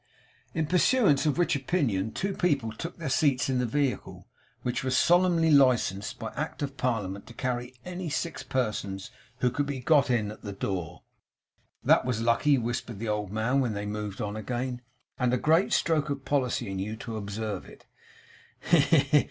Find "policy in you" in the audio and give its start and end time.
16.25-16.95